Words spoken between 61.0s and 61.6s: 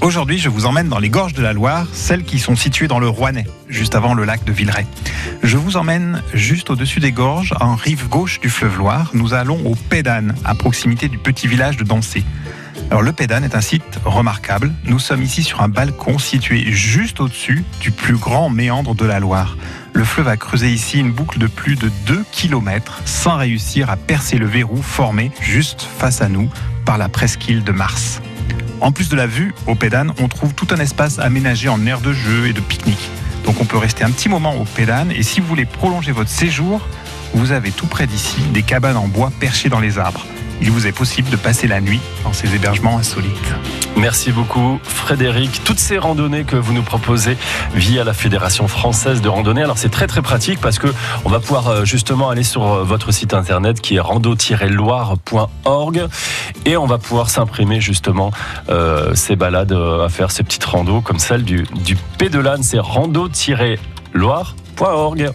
comme celle